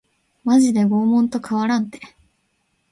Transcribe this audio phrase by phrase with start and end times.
[0.43, 1.99] マジで拷問と変わらんて